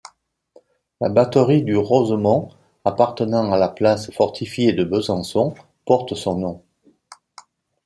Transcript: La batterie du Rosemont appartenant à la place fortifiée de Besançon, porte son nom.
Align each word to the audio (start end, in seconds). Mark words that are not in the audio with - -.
La 0.99 1.09
batterie 1.09 1.61
du 1.61 1.77
Rosemont 1.77 2.49
appartenant 2.85 3.51
à 3.53 3.57
la 3.59 3.69
place 3.69 4.09
fortifiée 4.11 4.73
de 4.73 4.83
Besançon, 4.83 5.53
porte 5.85 6.15
son 6.15 6.39
nom. 6.39 6.63